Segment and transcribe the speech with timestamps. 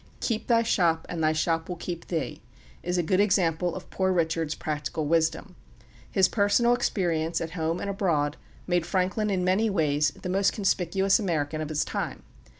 [0.19, 2.41] "Keep thy shop and thy shop will keep thee,"
[2.81, 5.55] is a good example of "Poor Richard's" practical wisdom.
[6.09, 8.35] His personal experience at home and abroad
[8.65, 12.23] made Franklin in many ways the most conspicuous American of his time.